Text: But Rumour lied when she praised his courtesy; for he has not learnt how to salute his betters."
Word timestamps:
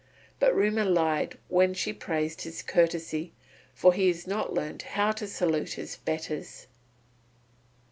But 0.39 0.55
Rumour 0.55 0.85
lied 0.85 1.37
when 1.47 1.75
she 1.75 1.93
praised 1.93 2.41
his 2.41 2.63
courtesy; 2.63 3.33
for 3.75 3.93
he 3.93 4.07
has 4.07 4.25
not 4.25 4.51
learnt 4.51 4.81
how 4.97 5.11
to 5.11 5.27
salute 5.27 5.73
his 5.73 5.95
betters." 5.95 6.65